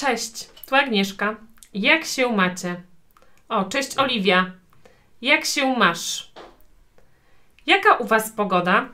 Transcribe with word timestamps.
Cześć, 0.00 0.48
tu 0.66 0.76
Agnieszka. 0.76 1.36
Jak 1.74 2.04
się 2.04 2.32
macie? 2.32 2.82
O, 3.48 3.64
cześć 3.64 3.98
Oliwia. 3.98 4.52
Jak 5.22 5.44
się 5.44 5.76
masz? 5.76 6.32
Jaka 7.66 7.96
u 7.96 8.06
Was 8.06 8.30
pogoda? 8.30 8.88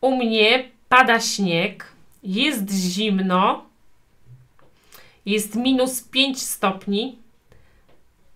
U 0.00 0.16
mnie 0.16 0.70
pada 0.88 1.20
śnieg, 1.20 1.92
jest 2.22 2.70
zimno, 2.70 3.66
jest 5.26 5.54
minus 5.54 6.02
5 6.02 6.42
stopni. 6.42 7.18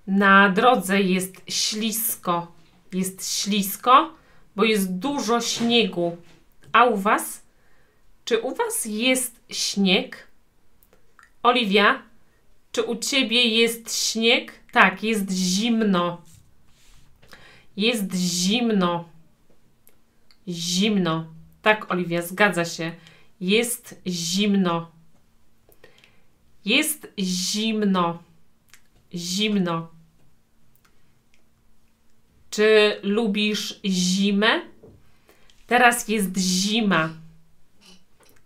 Na 0.07 0.49
drodze 0.49 1.01
jest 1.01 1.35
ślisko. 1.49 2.53
Jest 2.93 3.39
ślisko, 3.39 4.13
bo 4.57 4.65
jest 4.65 4.93
dużo 4.95 5.41
śniegu. 5.41 6.17
A 6.73 6.85
u 6.85 6.97
Was? 6.97 7.43
Czy 8.25 8.39
u 8.39 8.55
Was 8.55 8.85
jest 8.85 9.41
śnieg? 9.51 10.32
Oliwia, 11.43 12.03
czy 12.73 12.83
u 12.83 12.97
Ciebie 12.97 13.45
jest 13.45 13.97
śnieg? 13.97 14.53
Tak, 14.73 15.03
jest 15.03 15.31
zimno. 15.31 16.23
Jest 17.77 18.15
zimno. 18.15 19.09
Zimno. 20.49 21.27
Tak, 21.63 21.91
Oliwia, 21.91 22.23
zgadza 22.23 22.65
się. 22.65 22.93
Jest 23.41 24.01
zimno. 24.07 24.93
Jest 26.65 27.09
zimno. 27.19 28.23
Zimno. 29.15 29.91
Czy 32.51 33.01
lubisz 33.03 33.81
zimę? 33.85 34.63
Teraz 35.67 36.09
jest 36.09 36.37
zima. 36.39 37.11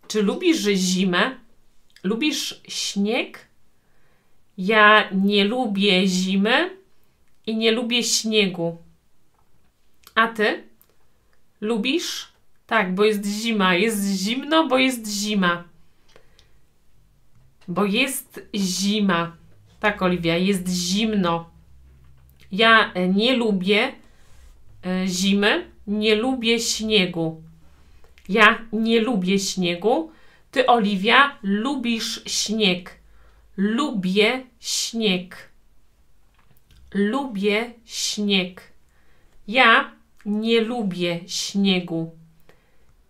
Czy 0.09 0.23
lubisz 0.23 0.59
zimę? 0.59 1.46
Lubisz 2.07 2.61
śnieg? 2.69 3.47
Ja 4.59 5.11
nie 5.11 5.45
lubię 5.45 6.07
zimy 6.07 6.71
i 7.47 7.57
nie 7.57 7.73
lubię 7.73 8.03
śniegu. 8.03 8.77
A 10.15 10.29
ty? 10.29 10.65
Lubisz? 11.61 12.33
Tak, 12.67 12.95
bo 12.95 13.05
jest 13.05 13.27
zima. 13.27 13.75
Jest 13.75 14.05
zimno, 14.05 14.69
bo 14.69 14.79
jest 14.79 15.07
zima. 15.07 15.65
Bo 17.69 17.85
jest 17.85 18.41
zima. 18.55 19.37
Tak, 19.81 20.03
Oliwia, 20.03 20.37
jest 20.37 20.69
zimno. 20.69 21.51
Ja 22.53 22.93
e, 22.93 23.09
nie 23.09 23.37
lubię 23.37 23.93
e, 24.85 25.07
zimy, 25.07 25.71
nie 25.87 26.15
lubię 26.15 26.61
śniegu. 26.61 27.43
Ja 28.29 28.59
nie 28.73 29.01
lubię 29.01 29.39
śniegu. 29.39 30.11
Ty, 30.57 30.67
Oliwia, 30.67 31.39
lubisz 31.43 32.23
śnieg. 32.27 32.99
Lubię 33.57 34.47
śnieg. 34.61 35.51
Lubię 36.95 37.73
śnieg. 37.85 38.63
Ja 39.49 39.93
nie 40.25 40.61
lubię 40.61 41.21
śniegu. 41.27 42.17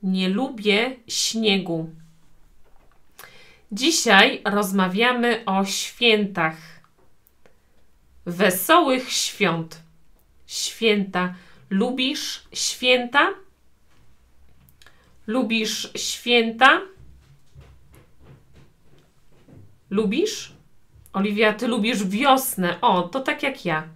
Nie 0.03 0.29
lubię 0.29 0.97
śniegu. 1.09 1.91
Dzisiaj 3.73 4.43
rozmawiamy 4.45 5.43
o 5.45 5.65
świętach. 5.65 6.57
Wesołych 8.25 9.13
świąt. 9.13 9.83
Święta. 10.47 11.35
Lubisz 11.71 12.43
święta? 12.53 13.29
Lubisz 15.27 15.93
święta? 15.97 16.96
Lubisz? 19.97 20.53
Oliwia, 21.13 21.53
ty 21.53 21.67
lubisz 21.67 22.05
wiosnę. 22.05 22.81
O, 22.81 23.03
to 23.03 23.21
tak 23.21 23.43
jak 23.43 23.65
ja. 23.65 23.89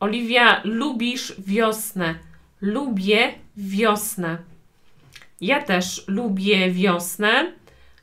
Oliwia, 0.00 0.60
lubisz 0.64 1.34
wiosnę. 1.38 2.14
Lubię 2.60 3.34
wiosnę. 3.56 4.38
Ja 5.40 5.62
też 5.62 6.04
lubię 6.08 6.70
wiosnę, 6.70 7.52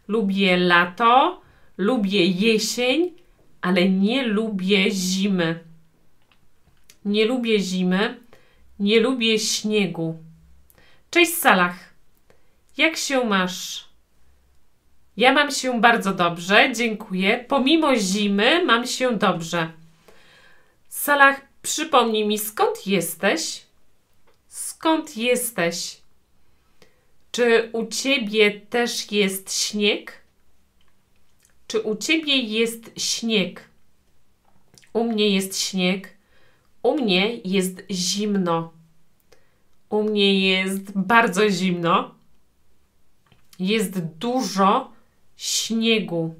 lubię 0.08 0.58
lato, 0.58 1.41
lubię 1.78 2.25
jesień, 2.25 3.12
ale 3.62 3.90
nie 3.90 4.24
lubię 4.24 4.91
zimy. 4.91 5.59
Nie 7.06 7.25
lubię 7.25 7.59
zimy, 7.59 8.18
nie 8.79 9.00
lubię 9.00 9.40
śniegu. 9.40 10.18
Cześć 11.12 11.34
Salach. 11.34 11.94
Jak 12.78 12.97
się 12.97 13.24
masz? 13.25 13.89
Ja 15.19 15.34
mam 15.34 15.52
się 15.52 15.81
bardzo 15.81 16.13
dobrze, 16.13 16.72
dziękuję. 16.75 17.46
Pomimo 17.47 17.96
zimy 17.96 18.66
mam 18.66 18.88
się 18.88 19.18
dobrze. 19.18 19.72
Salah, 20.90 21.41
przypomnij 21.62 22.28
mi, 22.28 22.38
skąd 22.38 22.88
jesteś? 22.88 23.62
Skąd 24.47 25.18
jesteś? 25.18 26.02
Czy 27.31 27.69
u 27.74 27.88
ciebie 27.88 28.62
też 28.62 29.12
jest 29.12 29.62
śnieg? 29.62 30.22
Czy 31.68 31.81
u 31.81 31.96
ciebie 31.96 32.35
jest 32.38 32.91
śnieg? 32.97 33.69
U 34.94 35.03
mnie 35.03 35.29
jest 35.29 35.59
śnieg. 35.59 36.18
U 36.84 36.97
mnie 36.97 37.35
jest 37.35 37.81
zimno. 37.91 38.74
U 39.90 40.03
mnie 40.03 40.50
jest 40.50 40.91
bardzo 40.97 41.50
zimno. 41.50 42.16
Jest 43.59 44.00
dużo 44.00 44.99
śniegu. 45.40 46.36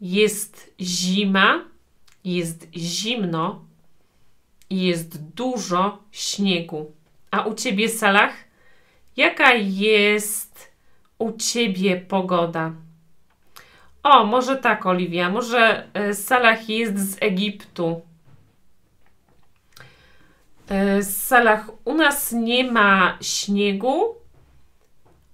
Jest 0.00 0.74
zima, 0.80 1.64
jest 2.24 2.68
zimno 2.76 3.64
i 4.70 4.82
jest 4.82 5.22
dużo 5.22 5.98
śniegu. 6.10 6.92
A 7.30 7.42
u 7.42 7.54
ciebie, 7.54 7.88
Salah, 7.88 8.32
jaka 9.16 9.54
jest 9.54 10.72
u 11.18 11.32
ciebie 11.32 11.96
pogoda? 11.96 12.72
O, 14.02 14.24
może 14.24 14.56
tak, 14.56 14.86
Oliwia, 14.86 15.30
może 15.30 15.86
e, 15.94 16.14
Salah 16.14 16.68
jest 16.68 16.98
z 16.98 17.16
Egiptu. 17.22 18.00
E, 20.68 21.02
Salah, 21.02 21.70
u 21.84 21.94
nas 21.94 22.32
nie 22.32 22.72
ma 22.72 23.18
śniegu, 23.20 24.14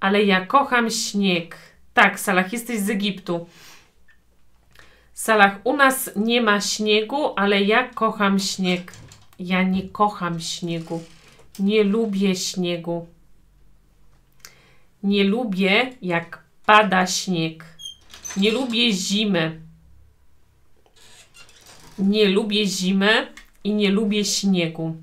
ale 0.01 0.25
ja 0.25 0.47
kocham 0.47 0.91
śnieg. 0.91 1.68
Tak, 1.99 2.21
Salah, 2.21 2.53
jesteś 2.53 2.81
z 2.81 2.91
Egiptu. 2.91 3.47
Salah, 5.15 5.59
u 5.65 5.77
nas 5.77 6.11
nie 6.17 6.41
ma 6.41 6.61
śniegu, 6.61 7.33
ale 7.37 7.63
ja 7.63 7.89
kocham 7.89 8.39
śnieg. 8.39 8.93
Ja 9.39 9.63
nie 9.63 9.89
kocham 9.89 10.41
śniegu. 10.41 11.03
Nie 11.59 11.85
lubię 11.85 12.37
śniegu. 12.37 13.07
Nie 15.03 15.25
lubię, 15.25 15.93
jak 16.03 16.45
pada 16.67 17.07
śnieg. 17.07 17.65
Nie 18.37 18.51
lubię 18.51 18.93
zimy. 18.93 19.61
Nie 21.99 22.29
lubię 22.29 22.67
zimy 22.67 23.33
i 23.65 23.75
nie 23.75 23.91
lubię 23.91 24.25
śniegu. 24.25 24.97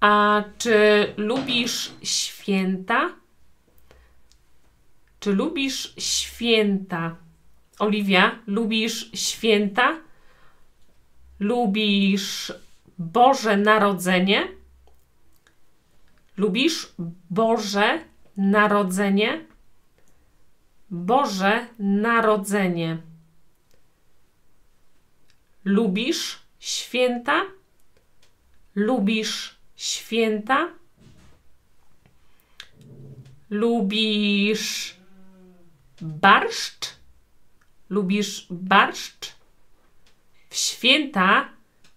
A 0.00 0.42
czy 0.58 1.06
lubisz 1.16 1.92
święta? 2.02 3.21
Czy 5.22 5.32
lubisz 5.32 5.94
święta? 5.98 7.16
Oliwia, 7.78 8.38
lubisz 8.46 9.10
święta? 9.14 10.00
Lubisz 11.40 12.52
Boże 12.98 13.56
Narodzenie? 13.56 14.48
Lubisz 16.36 16.92
Boże 17.30 18.04
Narodzenie? 18.36 19.44
Boże 20.90 21.66
Narodzenie. 21.78 22.98
Lubisz 25.64 26.38
święta? 26.58 27.42
Lubisz 28.74 29.56
święta? 29.76 30.68
Lubisz 33.50 35.01
barszcz? 36.02 36.96
Lubisz 37.90 38.46
barszcz? 38.50 39.32
W 40.48 40.56
święta 40.56 41.48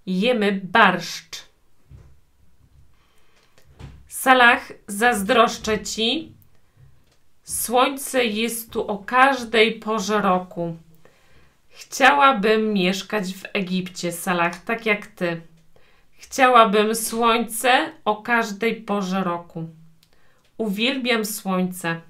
jemy 0.06 0.62
barszcz. 0.63 1.44
Salah, 4.07 4.72
zazdroszczę 4.88 5.84
ci. 5.84 6.31
Słońce 7.44 8.25
jest 8.25 8.72
tu 8.72 8.88
o 8.88 8.98
każdej 8.98 9.80
porze 9.80 10.22
roku. 10.22 10.78
Chciałabym 11.69 12.74
mieszkać 12.74 13.34
w 13.34 13.44
Egipcie, 13.54 14.12
Salah, 14.12 14.63
tak 14.63 14.86
jak 14.86 15.08
ty. 15.08 15.42
Chciałabym 16.18 16.96
słońce 16.96 17.92
o 18.06 18.16
każdej 18.16 18.75
porze 18.75 19.24
roku. 19.24 19.69
Uwielbiam 20.58 21.25
słońce. 21.25 22.01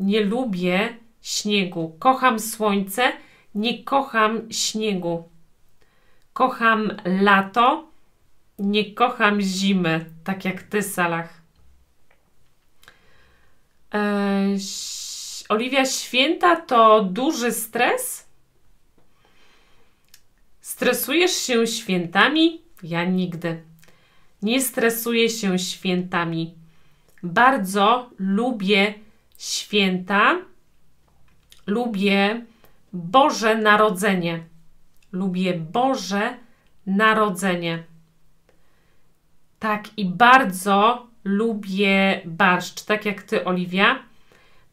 Nie 0.00 0.20
lubię 0.24 0.96
śniegu. 1.22 1.96
Kocham 1.98 2.40
słońce, 2.40 3.12
nie 3.54 3.84
kocham 3.84 4.52
śniegu. 4.52 5.28
Kocham 6.32 6.96
lato, 7.04 7.88
nie 8.58 8.94
kocham 8.94 9.40
zimy, 9.40 10.04
tak 10.24 10.44
jak 10.44 10.62
ty, 10.62 10.82
Salah. 10.82 11.28
Eee, 13.92 14.58
Oliwia, 15.48 15.84
święta 15.84 16.56
to 16.56 17.04
duży 17.04 17.52
stres? 17.52 18.26
Stresujesz 20.60 21.32
się 21.36 21.66
świętami? 21.66 22.60
Ja 22.82 23.04
nigdy. 23.04 23.62
Nie 24.42 24.62
stresuję 24.62 25.30
się 25.30 25.58
świętami. 25.58 26.54
Bardzo 27.22 28.10
lubię 28.18 28.94
święta. 29.40 30.38
Lubię 31.66 32.44
Boże 32.92 33.56
Narodzenie. 33.56 34.44
Lubię 35.12 35.54
Boże 35.54 36.36
Narodzenie. 36.86 37.84
Tak, 39.58 39.98
i 39.98 40.04
bardzo 40.04 41.06
lubię 41.24 42.22
barszcz, 42.24 42.84
tak 42.84 43.04
jak 43.04 43.22
ty, 43.22 43.44
Oliwia. 43.44 43.98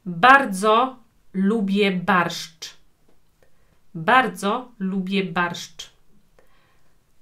Bardzo 0.05 0.95
lubię 1.33 1.91
barszcz. 1.91 2.77
Bardzo 3.95 4.71
lubię 4.79 5.23
barszcz. 5.23 5.89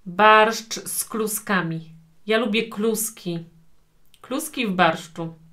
Barszcz 0.06 0.74
z 0.74 1.06
kluskami. 1.06 1.92
Ja 2.26 2.38
lubię 2.38 2.70
kluski. 2.70 3.46
Kluski 4.22 4.68
w 4.68 4.72
barszczu. 4.72 5.45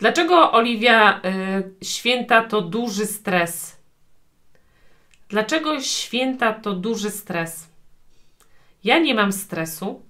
Dlaczego, 0.00 0.52
Oliwia, 0.52 1.20
y, 1.24 1.84
święta 1.84 2.44
to 2.44 2.60
duży 2.60 3.06
stres? 3.06 3.76
Dlaczego 5.28 5.80
święta 5.80 6.52
to 6.52 6.72
duży 6.72 7.10
stres? 7.10 7.68
Ja 8.84 8.98
nie 8.98 9.14
mam 9.14 9.32
stresu. 9.32 10.02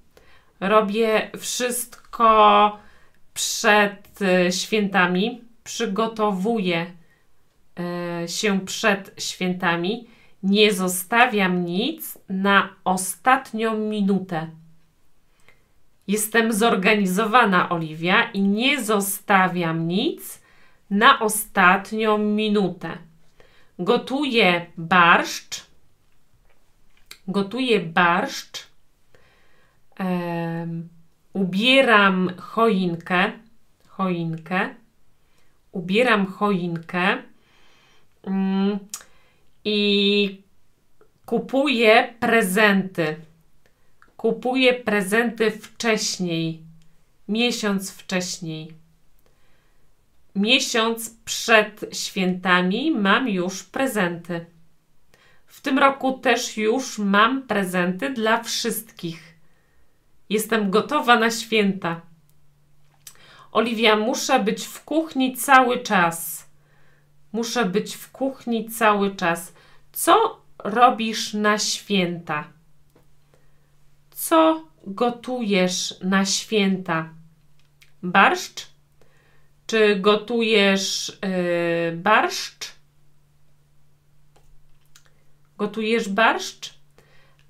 Robię 0.61 1.31
wszystko 1.39 2.79
przed 3.35 4.19
y, 4.23 4.53
świętami. 4.53 5.41
Przygotowuję 5.65 6.87
y, 8.25 8.29
się 8.29 8.61
przed 8.61 9.15
świętami. 9.19 10.07
Nie 10.43 10.73
zostawiam 10.73 11.65
nic 11.65 12.19
na 12.29 12.69
ostatnią 12.85 13.79
minutę. 13.79 14.51
Jestem 16.11 16.53
zorganizowana, 16.53 17.69
Oliwia, 17.69 18.31
i 18.35 18.43
nie 18.43 18.83
zostawiam 18.83 19.89
nic 19.89 20.43
na 20.91 21.21
ostatnią 21.21 22.19
minutę. 22.19 22.99
Gotuję 23.79 24.67
barszcz. 24.77 25.67
Gotuję 27.29 27.81
barszcz. 27.81 28.67
Um, 30.01 30.89
ubieram 31.33 32.33
choinkę. 32.39 33.33
Choinkę. 33.89 34.75
Ubieram 35.73 36.27
choinkę. 36.27 37.23
Um, 38.23 38.79
I 39.65 40.43
kupuję 41.27 42.15
prezenty 42.21 43.17
Kupuję 44.21 44.75
prezenty 44.75 45.51
wcześniej, 45.51 46.63
miesiąc 47.29 47.91
wcześniej. 47.91 48.73
Miesiąc 50.37 51.11
przed 51.25 51.81
świętami 51.93 52.91
mam 52.91 53.29
już 53.29 53.65
prezenty. 53.65 54.47
W 55.47 55.61
tym 55.61 55.79
roku 55.79 56.13
też 56.13 56.57
już 56.57 56.99
mam 56.99 57.43
prezenty 57.43 58.11
dla 58.11 58.43
wszystkich. 58.43 59.35
Jestem 60.29 60.71
gotowa 60.71 61.19
na 61.19 61.31
święta. 61.31 62.01
Oliwia, 63.53 63.97
muszę 63.97 64.41
być 64.41 64.65
w 64.65 64.85
kuchni 64.85 65.37
cały 65.37 65.79
czas. 65.79 66.47
Muszę 67.33 67.65
być 67.65 67.95
w 67.95 68.11
kuchni 68.11 68.71
cały 68.71 69.17
czas. 69.17 69.53
Co 69.93 70.41
robisz 70.59 71.35
na 71.35 71.59
święta? 71.59 72.60
Co 74.21 74.65
gotujesz 74.87 75.95
na 76.03 76.25
święta? 76.25 77.09
Barszcz? 78.03 78.67
Czy 79.67 79.97
gotujesz 79.97 81.19
yy, 81.23 81.97
barszcz? 81.97 82.73
Gotujesz 85.59 86.09
barszcz? 86.09 86.75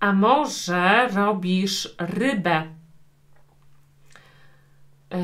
A 0.01 0.13
może 0.13 1.09
robisz 1.09 1.95
rybę? 1.99 2.67
Yy, 5.11 5.19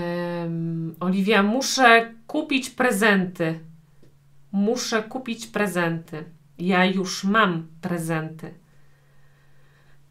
Oliwia, 1.00 1.42
muszę 1.42 2.14
kupić 2.26 2.70
prezenty. 2.70 3.60
Muszę 4.52 5.02
kupić 5.02 5.46
prezenty. 5.46 6.24
Ja 6.58 6.84
już 6.84 7.24
mam 7.24 7.66
prezenty. 7.80 8.54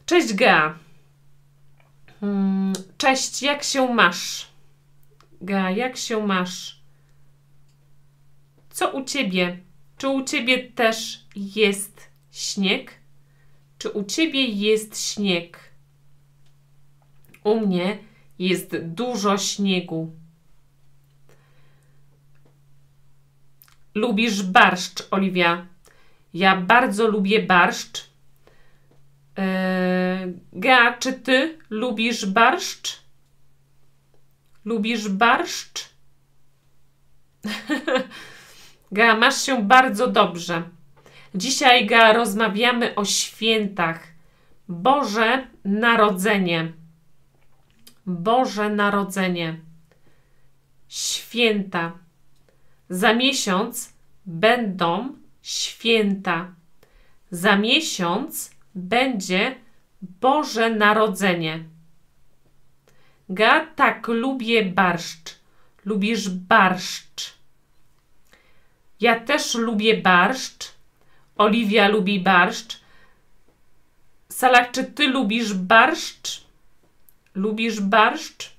Cześć 0.05 0.33
Gea. 0.33 0.84
Mm, 2.21 2.73
cześć, 2.97 3.41
jak 3.41 3.63
się 3.63 3.93
masz? 3.93 4.47
Ga, 5.41 5.71
jak 5.71 5.97
się 5.97 6.27
masz? 6.27 6.79
Co 8.69 8.91
u 8.91 9.03
ciebie? 9.03 9.59
Czy 9.97 10.09
u 10.09 10.23
ciebie 10.23 10.71
też 10.71 11.25
jest 11.35 12.09
śnieg? 12.31 12.93
Czy 13.77 13.89
u 13.89 14.03
ciebie 14.03 14.45
jest 14.45 15.01
śnieg? 15.01 15.59
U 17.43 17.59
mnie 17.59 17.97
jest 18.39 18.77
dużo 18.77 19.37
śniegu. 19.37 20.11
Lubisz 23.95 24.43
barszcz, 24.43 25.07
Oliwia? 25.11 25.67
Ja 26.33 26.55
bardzo 26.61 27.07
lubię 27.07 27.43
barszcz. 27.43 28.09
Eee, 29.35 30.33
Gea, 30.53 30.97
czy 30.99 31.13
ty 31.13 31.57
lubisz 31.69 32.25
barszcz? 32.25 33.01
Lubisz 34.65 35.07
barszcz? 35.09 35.89
Gea, 38.91 39.15
masz 39.17 39.41
się 39.41 39.63
bardzo 39.63 40.07
dobrze. 40.07 40.63
Dzisiaj, 41.35 41.85
Gea, 41.85 42.13
rozmawiamy 42.13 42.95
o 42.95 43.05
świętach. 43.05 44.07
Boże 44.67 45.47
Narodzenie. 45.65 46.71
Boże 48.05 48.69
Narodzenie. 48.69 49.59
Święta. 50.87 51.91
Za 52.89 53.13
miesiąc 53.13 53.93
będą 54.25 55.15
święta. 55.41 56.55
Za 57.31 57.55
miesiąc 57.55 58.54
będzie 58.75 59.55
Boże 60.01 60.69
Narodzenie. 60.69 61.63
Ga, 63.29 63.65
tak, 63.75 64.07
lubię 64.07 64.65
barszcz. 64.65 65.39
Lubisz 65.85 66.29
barszcz. 66.29 67.33
Ja 68.99 69.19
też 69.19 69.55
lubię 69.55 69.97
barszcz. 69.97 70.71
Oliwia 71.37 71.87
lubi 71.87 72.19
barszcz. 72.19 72.79
Salak, 74.29 74.71
czy 74.71 74.83
ty 74.83 75.07
lubisz 75.07 75.53
barszcz? 75.53 76.45
Lubisz 77.35 77.81
barszcz? 77.81 78.55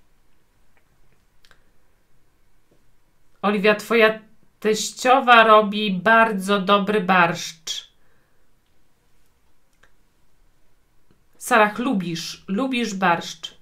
Oliwia, 3.43 3.75
twoja 3.75 4.19
teściowa 4.61 5.45
robi 5.45 5.93
bardzo 5.93 6.61
dobry 6.61 7.01
barszcz. 7.01 7.86
Sarach, 11.47 11.79
lubisz, 11.79 12.45
lubisz 12.49 12.95
barszcz. 12.95 13.55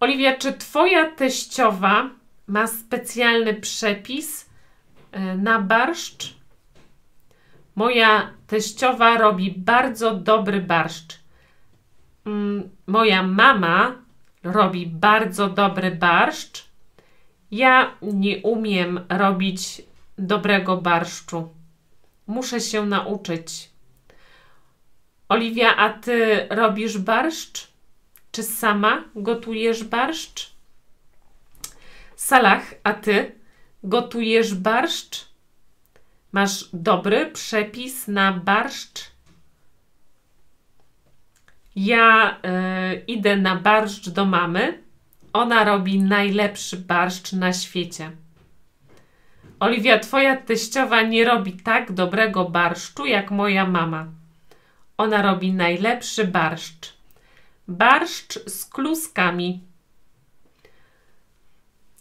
Oliwia, 0.00 0.36
czy 0.36 0.52
twoja 0.52 1.10
teściowa 1.10 2.10
ma 2.46 2.66
specjalny 2.66 3.54
przepis 3.54 4.50
e, 5.12 5.36
na 5.36 5.60
barszcz? 5.60 6.34
Moja 7.74 8.30
teściowa 8.46 9.18
robi 9.18 9.54
bardzo 9.56 10.14
dobry 10.14 10.60
barszcz. 10.60 11.18
Mm, 12.26 12.68
moja 12.86 13.22
mama 13.22 13.94
robi 14.42 14.86
bardzo 14.86 15.48
dobry 15.48 15.90
barszcz. 15.90 16.68
Ja 17.50 17.94
nie 18.02 18.38
umiem 18.38 19.00
robić 19.08 19.82
dobrego 20.18 20.76
barszczu. 20.76 21.48
Muszę 22.26 22.60
się 22.60 22.86
nauczyć. 22.86 23.75
Oliwia, 25.28 25.76
a 25.76 25.90
ty 25.90 26.46
robisz 26.50 26.98
barszcz? 26.98 27.68
Czy 28.32 28.42
sama 28.42 29.04
gotujesz 29.14 29.84
barszcz? 29.84 30.50
Salah, 32.16 32.62
a 32.84 32.92
ty 32.92 33.32
gotujesz 33.84 34.54
barszcz? 34.54 35.28
Masz 36.32 36.68
dobry 36.72 37.30
przepis 37.32 38.08
na 38.08 38.32
barszcz? 38.32 39.10
Ja 41.76 42.36
y, 42.92 43.04
idę 43.06 43.36
na 43.36 43.56
barszcz 43.56 44.08
do 44.08 44.24
mamy. 44.24 44.82
Ona 45.32 45.64
robi 45.64 45.98
najlepszy 45.98 46.76
barszcz 46.76 47.32
na 47.32 47.52
świecie. 47.52 48.10
Oliwia, 49.60 49.98
twoja 49.98 50.36
teściowa 50.36 51.02
nie 51.02 51.24
robi 51.24 51.52
tak 51.52 51.92
dobrego 51.92 52.44
barszczu 52.44 53.06
jak 53.06 53.30
moja 53.30 53.66
mama. 53.66 54.06
Ona 54.98 55.22
robi 55.22 55.52
najlepszy 55.52 56.24
barszcz. 56.24 56.96
Barszcz 57.68 58.38
z 58.46 58.64
kluskami. 58.64 59.60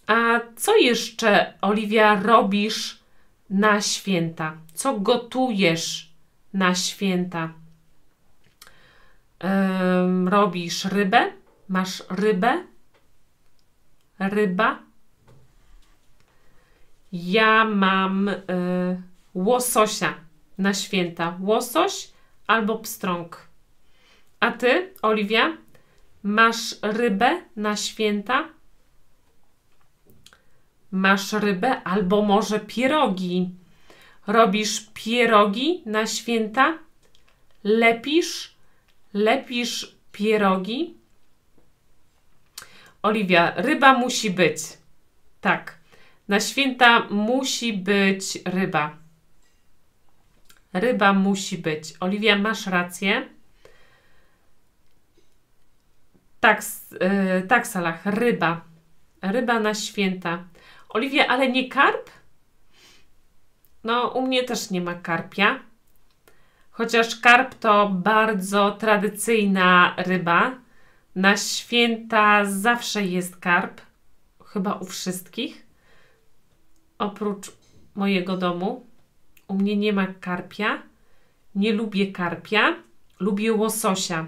A 0.08 0.40
co 0.56 0.76
jeszcze, 0.78 1.54
Oliwia, 1.62 2.22
robisz 2.22 3.00
na 3.50 3.82
święta? 3.82 4.58
Co 4.74 5.00
gotujesz 5.00 6.10
na 6.54 6.76
święta? 6.76 7.54
Ym, 9.44 10.28
robisz 10.28 10.86
rybę? 10.86 11.32
Masz 11.70 12.04
rybę? 12.10 12.64
Ryba? 14.20 14.80
Ja 17.14 17.66
mam 17.66 18.28
y, 18.28 18.42
łososia 19.34 20.14
na 20.58 20.74
święta. 20.74 21.38
Łosoś 21.42 22.15
albo 22.48 22.78
pstrąg. 22.78 23.48
A 24.40 24.52
ty, 24.52 24.94
Oliwia, 25.02 25.58
masz 26.24 26.76
rybę 26.82 27.42
na 27.56 27.76
święta? 27.76 28.48
Masz 30.92 31.34
rybę 31.34 31.84
albo 31.84 32.22
może 32.22 32.60
pierogi. 32.60 33.50
Robisz 34.28 34.90
pierogi 34.94 35.84
na 35.86 36.08
święta? 36.08 36.78
Lepisz? 37.64 38.56
Lepisz 39.14 39.96
pierogi? 40.12 40.96
Oliwia, 43.04 43.54
ryba 43.56 43.94
musi 43.94 44.32
być. 44.32 44.58
Tak. 45.42 45.78
Na 46.28 46.40
święta 46.40 47.00
musi 47.10 47.74
być 47.74 48.40
ryba. 48.46 49.05
Ryba 50.76 51.14
musi 51.14 51.58
być. 51.58 51.94
Oliwia, 52.00 52.36
masz 52.36 52.68
rację. 52.68 53.30
Tak, 56.40 56.62
yy, 56.92 57.48
tak, 57.48 57.68
Salah, 57.68 58.06
ryba. 58.06 58.62
Ryba 59.22 59.60
na 59.60 59.74
święta. 59.74 60.44
Oliwia, 60.90 61.28
ale 61.28 61.52
nie 61.52 61.70
karp? 61.70 62.10
No, 63.84 64.08
u 64.08 64.22
mnie 64.22 64.44
też 64.44 64.72
nie 64.72 64.82
ma 64.82 64.96
karpia. 64.96 65.60
Chociaż 66.72 67.20
karp 67.20 67.56
to 67.56 67.90
bardzo 67.90 68.72
tradycyjna 68.72 69.96
ryba. 69.98 70.56
Na 71.16 71.38
święta 71.38 72.46
zawsze 72.46 73.06
jest 73.06 73.38
karp. 73.38 73.82
Chyba 74.46 74.74
u 74.74 74.86
wszystkich. 74.86 75.66
Oprócz 76.98 77.52
mojego 77.96 78.38
domu. 78.38 78.86
U 79.48 79.54
mnie 79.54 79.78
nie 79.78 79.94
ma 79.94 80.08
karpia. 80.08 80.84
Nie 81.56 81.74
lubię 81.74 82.12
karpia. 82.12 82.76
Lubię 83.20 83.54
łososia. 83.54 84.28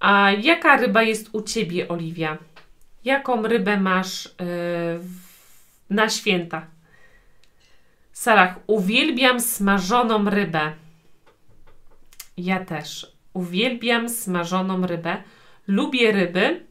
A 0.00 0.30
jaka 0.30 0.76
ryba 0.76 1.02
jest 1.02 1.28
u 1.32 1.42
ciebie, 1.42 1.88
Oliwia? 1.88 2.38
Jaką 3.04 3.42
rybę 3.42 3.80
masz 3.80 4.24
yy, 4.24 5.00
na 5.90 6.08
święta? 6.08 6.66
Salah, 8.12 8.56
uwielbiam 8.66 9.40
smażoną 9.40 10.30
rybę. 10.30 10.72
Ja 12.36 12.64
też. 12.64 13.12
Uwielbiam 13.32 14.08
smażoną 14.08 14.86
rybę. 14.86 15.16
Lubię 15.66 16.12
ryby. 16.12 16.66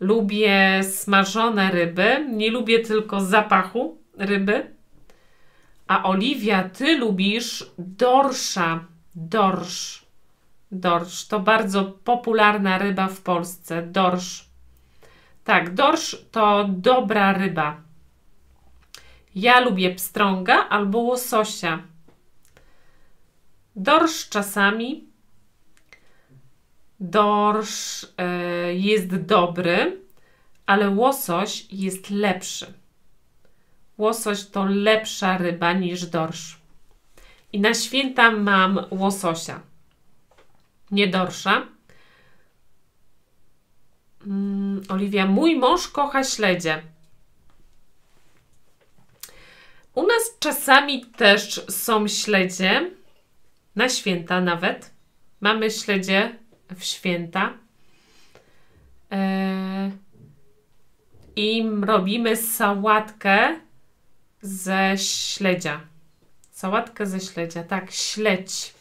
Lubię 0.00 0.84
smażone 0.84 1.70
ryby. 1.70 2.26
Nie 2.32 2.50
lubię 2.50 2.78
tylko 2.78 3.20
zapachu 3.20 3.98
ryby. 4.18 4.77
A 5.88 6.02
Oliwia, 6.02 6.68
ty 6.68 6.98
lubisz 6.98 7.70
dorsza. 7.78 8.84
Dorsz. 9.14 10.06
Dorsz 10.72 11.26
to 11.26 11.40
bardzo 11.40 11.84
popularna 11.84 12.78
ryba 12.78 13.08
w 13.08 13.20
Polsce. 13.20 13.82
Dorsz. 13.82 14.48
Tak, 15.44 15.74
dorsz 15.74 16.16
to 16.30 16.68
dobra 16.68 17.32
ryba. 17.32 17.80
Ja 19.34 19.60
lubię 19.60 19.94
pstrąga 19.94 20.68
albo 20.68 20.98
łososia. 20.98 21.82
Dorsz 23.76 24.28
czasami. 24.28 25.04
Dorsz 27.00 28.04
y, 28.04 28.08
jest 28.74 29.16
dobry, 29.16 30.02
ale 30.66 30.90
łosoś 30.90 31.66
jest 31.72 32.10
lepszy. 32.10 32.74
Łosoś 33.98 34.46
to 34.46 34.64
lepsza 34.64 35.38
ryba 35.38 35.72
niż 35.72 36.06
dorsz. 36.06 36.58
I 37.52 37.60
na 37.60 37.74
święta 37.74 38.30
mam 38.30 38.84
łososia. 38.90 39.60
Nie 40.90 41.08
dorsza. 41.08 41.66
Mm, 44.26 44.82
Oliwia, 44.88 45.26
mój 45.26 45.56
mąż 45.56 45.88
kocha 45.88 46.24
śledzie. 46.24 46.82
U 49.94 50.02
nas 50.02 50.36
czasami 50.40 51.06
też 51.06 51.64
są 51.68 52.08
śledzie, 52.08 52.90
na 53.76 53.88
święta 53.88 54.40
nawet. 54.40 54.90
Mamy 55.40 55.70
śledzie 55.70 56.36
w 56.76 56.84
święta. 56.84 57.52
Eee, 59.10 59.92
I 61.36 61.70
robimy 61.82 62.36
sałatkę 62.36 63.60
ze 64.42 64.98
śledzia. 64.98 65.80
Sałatkę 66.50 67.06
ze 67.06 67.20
śledzia, 67.20 67.62
tak, 67.62 67.90
śledź. 67.90 68.74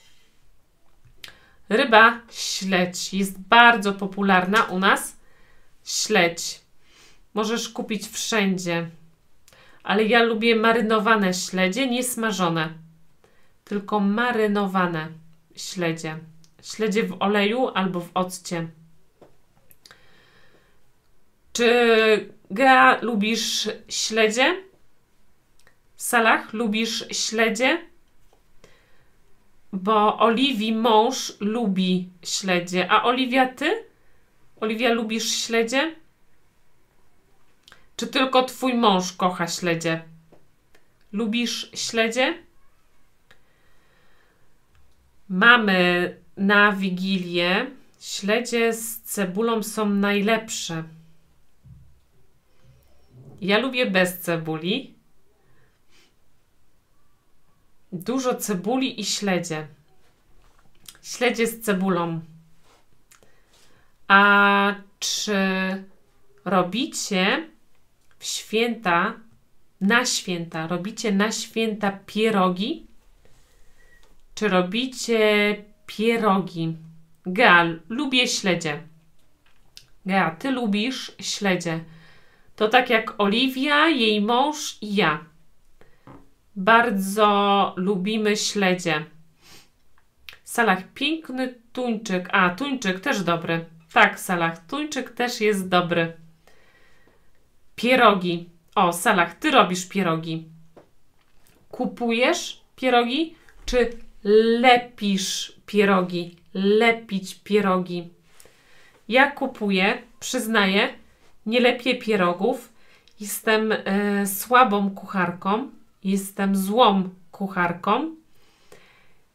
Ryba 1.69 2.21
śledź 2.31 3.13
jest 3.13 3.39
bardzo 3.39 3.93
popularna 3.93 4.63
u 4.63 4.79
nas. 4.79 5.17
Śledź. 5.85 6.61
Możesz 7.33 7.69
kupić 7.69 8.07
wszędzie. 8.07 8.89
Ale 9.83 10.03
ja 10.03 10.23
lubię 10.23 10.55
marynowane 10.55 11.33
śledzie, 11.33 11.87
nie 11.87 12.03
smażone. 12.03 12.73
Tylko 13.63 13.99
marynowane 13.99 15.07
śledzie. 15.55 16.17
Śledzie 16.63 17.03
w 17.03 17.17
oleju 17.19 17.67
albo 17.67 17.99
w 17.99 18.09
occie. 18.13 18.67
Czy 21.53 22.33
Gea 22.51 22.97
lubisz 23.01 23.69
śledzie? 23.87 24.66
Salah, 25.98 26.54
lubisz 26.54 27.06
śledzie? 27.12 27.82
Bo 29.74 30.20
Oliwii 30.20 30.74
mąż 30.74 31.34
lubi 31.39 32.10
śledzie. 32.24 32.92
A 32.92 33.04
Oliwia, 33.04 33.46
ty? 33.46 33.84
Oliwia, 34.62 34.94
lubisz 34.94 35.32
śledzie? 35.32 35.96
Czy 37.96 38.08
tylko 38.08 38.44
twój 38.44 38.74
mąż 38.74 39.13
kocha 39.13 39.48
śledzie? 39.48 40.04
Lubisz 41.12 41.72
śledzie? 41.75 42.44
Mamy 45.30 46.16
na 46.38 46.72
Wigilię 46.72 47.72
śledzie 48.00 48.74
z 48.74 49.01
cebulą 49.01 49.63
są 49.63 49.89
najlepsze. 49.89 50.84
Ja 53.42 53.58
lubię 53.58 53.86
bez 53.86 54.20
cebuli. 54.20 54.97
Dużo 57.91 58.36
cebuli 58.36 59.01
i 59.01 59.06
śledzie. 59.06 59.67
Śledzie 61.01 61.48
z 61.48 61.62
cebulą. 61.62 62.22
A 64.08 64.75
czy 65.00 65.36
robicie 66.46 67.50
w 68.20 68.25
święta, 68.25 69.13
na 69.82 70.06
święta, 70.06 70.67
robicie 70.67 71.12
na 71.12 71.32
święta 71.32 72.00
pierogi? 72.06 72.88
Czy 74.36 74.48
robicie 74.48 75.56
pierogi? 75.86 76.75
Gal, 77.25 77.79
lubię 77.89 78.27
śledzie. 78.27 78.84
Gea, 80.06 80.32
ty 80.32 80.51
lubisz 80.51 81.12
śledzie. 81.20 81.84
To 82.56 82.70
tak 82.70 82.89
jak 82.89 83.13
Oliwia, 83.17 83.88
jej 83.88 84.22
mąż 84.22 84.77
i 84.82 84.96
ja. 84.96 85.25
Bardzo 86.57 87.73
lubimy 87.75 88.37
śledzie. 88.37 89.05
Salah, 90.43 90.83
piękny 90.93 91.55
tuńczyk. 91.73 92.29
A, 92.31 92.49
tuńczyk 92.49 92.99
też 92.99 93.23
dobry. 93.23 93.65
Tak, 93.93 94.19
Salah, 94.19 94.67
tuńczyk 94.67 95.09
też 95.09 95.41
jest 95.41 95.69
dobry. 95.69 96.13
Pierogi. 97.75 98.49
O, 98.75 98.93
Salah, 98.93 99.33
ty 99.33 99.51
robisz 99.51 99.85
pierogi. 99.89 100.45
kupujesz 101.71 102.61
pierogi, 102.75 103.35
czy 103.65 103.89
lepisz 104.59 105.53
pierogi? 105.65 106.35
Lepić 106.53 107.35
pierogi. 107.35 108.09
Ja 109.07 109.31
kupuję, 109.31 110.01
przyznaję, 110.19 110.89
nie 111.45 111.59
lepię 111.59 111.95
pierogów. 111.95 112.73
Jestem 113.19 113.71
e, 113.71 114.27
słabą 114.27 114.91
kucharką, 114.91 115.69
jestem 116.07 116.55
złą 116.55 117.09
kucharką 117.31 118.15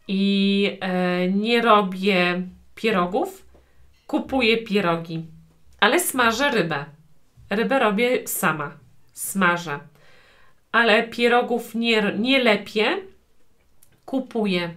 i 0.09 0.79
e, 0.81 1.29
nie 1.29 1.63
robię 1.63 2.43
pierogów, 2.75 3.47
kupuję 4.07 4.59
pierogi, 4.59 5.27
ale 5.81 6.01
smażę 6.01 6.51
rybę. 6.51 6.85
Rybę 7.51 7.79
robię 7.79 8.29
sama, 8.29 8.73
smażę. 9.13 9.79
Ale 10.73 11.09
pierogów 11.09 11.75
nie, 11.75 12.13
nie 12.19 12.39
lepię, 12.39 12.97
kupuję. 14.05 14.75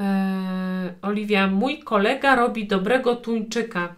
E, 0.00 0.94
Oliwia, 1.02 1.46
mój 1.46 1.78
kolega 1.78 2.36
robi 2.36 2.66
dobrego 2.66 3.16
tuńczyka. 3.16 3.94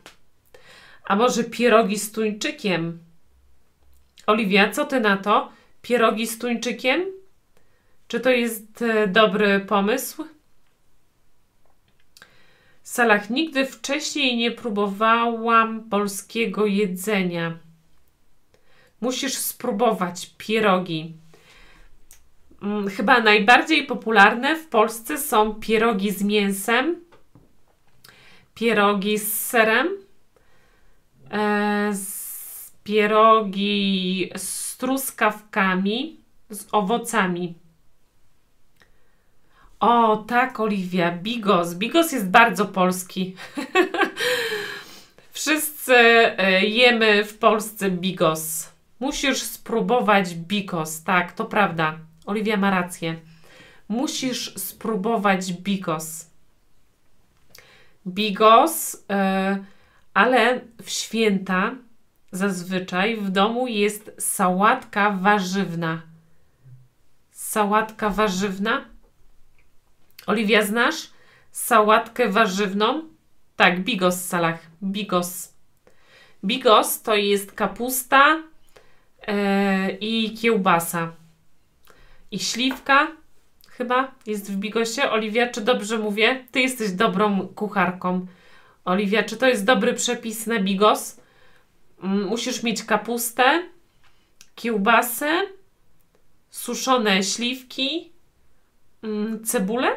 A 1.05 1.17
może 1.17 1.45
pierogi 1.45 1.99
z 1.99 2.13
tuńczykiem? 2.13 2.99
Oliwia, 4.27 4.71
co 4.71 4.85
ty 4.85 5.01
na 5.01 5.17
to? 5.17 5.56
Pierogi 5.87 6.27
z 6.27 6.39
tuńczykiem? 6.39 7.05
Czy 8.09 8.21
to 8.21 8.31
jest 8.31 8.83
e, 8.83 9.07
dobry 9.07 9.61
pomysł? 9.61 10.25
Salach, 12.83 13.31
nigdy 13.31 13.67
wcześniej 13.67 14.37
nie 14.37 14.51
próbowałam 14.51 15.89
polskiego 15.91 16.67
jedzenia. 16.67 17.59
Musisz 19.01 19.35
spróbować 19.35 20.31
pierogi. 20.39 21.15
Mm, 22.63 22.89
Chyba 22.89 23.21
najbardziej 23.21 23.87
popularne 23.87 24.57
w 24.57 24.67
Polsce 24.69 25.19
są 25.19 25.55
pierogi 25.55 26.11
z 26.11 26.23
mięsem, 26.23 27.05
pierogi 28.55 29.19
z 29.19 29.47
serem, 29.47 29.89
e, 31.31 31.91
z 31.95 32.16
pierogi 32.87 34.31
z 34.37 34.77
truskawkami, 34.77 36.21
z 36.51 36.67
owocami. 36.73 37.55
O, 39.81 40.17
tak, 40.17 40.61
Oliwia, 40.61 41.13
bigos. 41.13 41.75
Bigos 41.75 42.13
jest 42.13 42.31
bardzo 42.31 42.67
polski. 42.67 43.37
Wszyscy 45.33 45.95
e, 45.97 46.67
jemy 46.67 47.25
w 47.25 47.39
Polsce 47.39 47.91
bigos. 47.91 48.73
Musisz 49.01 49.43
spróbować 49.43 50.35
bigos. 50.35 51.03
Tak, 51.03 51.33
to 51.33 51.45
prawda. 51.45 51.99
Oliwia 52.27 52.57
ma 52.57 52.71
rację. 52.71 53.17
Musisz 53.89 54.55
spróbować 54.55 55.53
bigos. 55.53 56.31
Bigos, 58.07 59.05
e, 59.11 59.59
ale 60.15 60.61
w 60.83 60.91
święta 60.91 61.75
zazwyczaj 62.33 63.17
w 63.17 63.31
domu 63.31 63.67
jest 63.67 64.13
sałatka 64.19 65.11
warzywna. 65.11 66.03
Sałatka 67.31 68.11
warzywna? 68.11 68.85
Oliwia, 70.27 70.63
znasz 70.63 71.11
sałatkę 71.53 72.29
warzywną? 72.29 73.03
Tak, 73.57 73.81
bigos 73.81 74.17
w 74.17 74.25
salach. 74.25 74.61
Bigos. 74.83 75.55
Bigos 76.45 77.03
to 77.03 77.15
jest 77.15 77.53
kapusta 77.53 78.43
e, 79.27 79.91
i 79.91 80.35
kiełbasa. 80.35 81.13
I 82.31 82.39
śliwka 82.39 83.09
chyba 83.69 84.15
jest 84.27 84.53
w 84.53 84.57
bigosie. 84.57 85.11
Oliwia, 85.11 85.49
czy 85.49 85.61
dobrze 85.61 85.99
mówię? 85.99 86.45
Ty 86.53 86.61
jesteś 86.61 86.91
dobrą 86.91 87.49
kucharką. 87.49 88.27
Oliwia, 88.85 89.23
czy 89.23 89.37
to 89.37 89.49
jest 89.49 89.65
dobry 89.65 89.95
przepis 89.95 90.47
na 90.47 90.59
bigos? 90.61 91.21
Musisz 92.03 92.63
mieć 92.63 92.85
kapustę, 92.85 93.63
kiełbasę, 94.55 95.43
suszone 96.51 97.23
śliwki, 97.23 98.13
cebulę. 99.45 99.89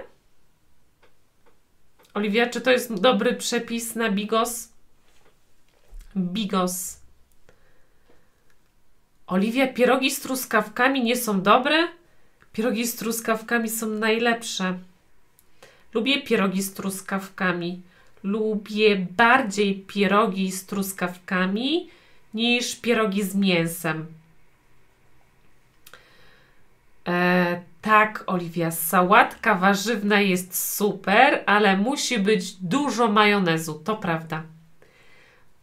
Oliwia, 2.13 2.49
czy 2.49 2.61
to 2.61 2.71
jest 2.71 2.93
dobry 2.93 3.33
przepis 3.33 3.95
na 3.95 4.11
bigos? 4.11 4.69
Bigos. 6.17 6.99
Oliwia, 9.27 9.67
pierogi 9.67 10.11
z 10.11 10.21
truskawkami 10.21 11.03
nie 11.03 11.15
są 11.15 11.41
dobre? 11.41 11.87
Pierogi 12.53 12.87
z 12.87 12.95
truskawkami 12.95 13.69
są 13.69 13.89
najlepsze. 13.89 14.79
Lubię 15.93 16.21
pierogi 16.21 16.61
z 16.61 16.73
truskawkami. 16.73 17.81
Lubię 18.23 19.07
bardziej 19.17 19.75
pierogi 19.75 20.51
z 20.51 20.65
truskawkami 20.65 21.89
niż 22.33 22.75
pierogi 22.75 23.23
z 23.23 23.35
mięsem. 23.35 24.05
E, 27.07 27.61
tak, 27.81 28.23
Oliwia, 28.27 28.71
sałatka 28.71 29.55
warzywna 29.55 30.21
jest 30.21 30.75
super, 30.75 31.43
ale 31.45 31.77
musi 31.77 32.19
być 32.19 32.53
dużo 32.53 33.07
majonezu, 33.07 33.73
to 33.73 33.95
prawda. 33.95 34.43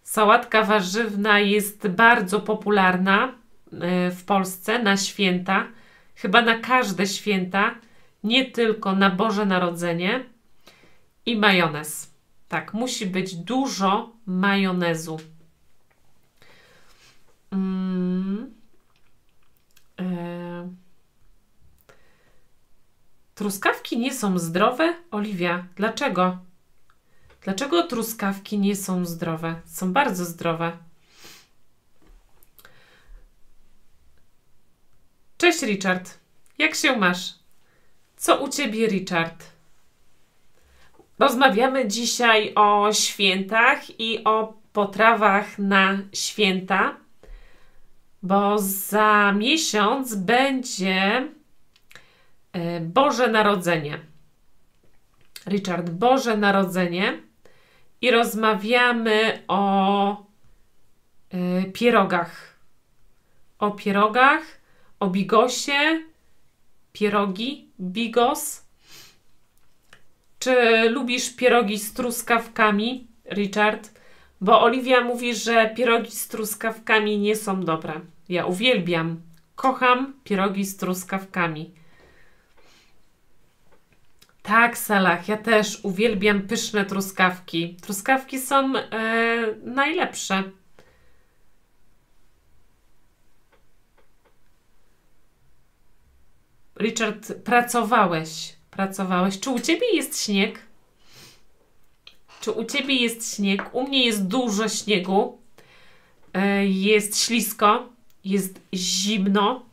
Sałatka 0.03 0.62
warzywna 0.62 1.40
jest 1.40 1.88
bardzo 1.88 2.40
popularna 2.40 3.29
e, 3.29 4.11
w 4.11 4.25
Polsce 4.25 4.79
na 4.79 4.97
święta, 4.97 5.66
chyba 6.14 6.42
na 6.42 6.59
każde 6.59 7.07
święta, 7.07 7.75
nie 8.25 8.45
tylko 8.51 8.92
na 8.92 9.11
Boże 9.11 9.47
Narodzenie 9.47 10.25
i 11.27 11.37
majonez. 11.37 12.15
Tak, 12.48 12.74
musi 12.74 13.06
być 13.06 13.37
dużo 13.37 14.12
majonezu. 14.26 15.20
Mm. 17.50 18.54
E, 20.00 20.68
Truskawki 23.35 23.98
nie 23.98 24.14
są 24.14 24.38
zdrowe? 24.38 24.94
Oliwia, 25.11 25.66
dlaczego? 25.76 26.38
Dlaczego 27.42 27.82
truskawki 27.82 28.59
nie 28.59 28.76
są 28.76 29.04
zdrowe? 29.04 29.61
Są 29.66 29.92
bardzo 29.92 30.24
zdrowe. 30.24 30.78
Cześć, 35.38 35.62
Richard. 35.62 36.18
Jak 36.59 36.74
się 36.74 36.96
masz? 36.96 37.35
Co 38.16 38.42
u 38.44 38.48
ciebie, 38.48 38.87
Richard? 38.87 39.56
Rozmawiamy 41.18 41.88
dzisiaj 41.88 42.52
o 42.55 42.92
świętach 42.92 44.00
i 44.00 44.24
o 44.24 44.55
potrawach 44.72 45.59
na 45.59 45.98
święta, 46.12 46.96
bo 48.22 48.59
za 48.59 49.33
miesiąc 49.33 50.14
będzie 50.14 51.29
e, 52.52 52.81
Boże 52.81 53.29
Narodzenie. 53.29 53.98
Richard, 55.46 55.90
Boże 55.90 56.37
Narodzenie 56.37 57.22
i 58.00 58.11
rozmawiamy 58.11 59.42
o 59.48 60.26
e, 61.31 61.64
pierogach. 61.64 62.57
O 63.59 63.70
pierogach, 63.70 64.42
o 65.00 65.07
bigosie, 65.11 66.02
pierogi, 66.92 67.70
bigos. 67.81 68.65
Czy 70.46 70.90
lubisz 70.90 71.37
pierogi 71.37 71.78
z 71.78 71.92
truskawkami, 71.92 73.06
Richard? 73.30 73.90
Bo 74.40 74.62
Oliwia 74.62 75.00
mówi, 75.00 75.35
że 75.35 75.74
pierogi 75.76 76.11
z 76.11 76.28
truskawkami 76.28 77.18
nie 77.18 77.37
są 77.37 77.61
dobre. 77.64 78.00
Ja 78.28 78.46
uwielbiam, 78.46 79.20
kocham 79.56 80.14
pierogi 80.24 80.64
z 80.64 80.76
truskawkami. 80.76 81.74
Tak, 84.42 84.78
Salah, 84.78 85.28
ja 85.28 85.37
też 85.37 85.80
uwielbiam 85.82 86.42
pyszne 86.42 86.85
truskawki. 86.85 87.76
Truskawki 87.82 88.38
są 88.38 88.76
e, 88.76 88.90
najlepsze. 89.64 90.42
Richard, 96.80 97.32
pracowałeś. 97.44 98.56
Pracowałeś. 98.77 99.41
Czy 99.41 99.51
u 99.51 99.61
ciebie 99.61 99.87
jest 99.93 100.25
śnieg? 100.25 100.59
Czy 102.41 102.53
u 102.53 102.65
ciebie 102.65 102.95
jest 102.95 103.37
śnieg? 103.37 103.71
U 103.73 103.89
mnie 103.89 104.05
jest 104.05 104.27
dużo 104.27 104.69
śniegu. 104.69 105.39
E, 106.35 106.67
jest 106.67 107.21
ślisko, 107.21 107.89
jest 108.25 108.61
zimno. 108.75 109.65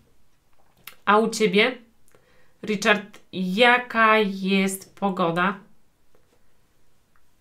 A 1.05 1.17
u 1.17 1.29
ciebie? 1.29 1.77
Richard, 2.63 3.19
jaka 3.33 4.17
jest 4.17 4.95
pogoda? 4.95 5.59